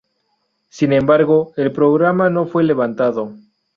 Sin 0.69 0.93
embargo 0.93 1.53
el 1.57 1.71
programa 1.71 2.31
no 2.31 2.47
fue 2.47 2.63
levantado. 2.63 3.35